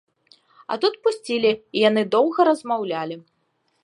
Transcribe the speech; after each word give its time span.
А 0.75 0.77
тут 0.85 0.95
пусцілі, 1.03 1.51
і 1.57 1.77
яны 1.89 2.03
доўга 2.15 2.39
размаўлялі. 2.53 3.19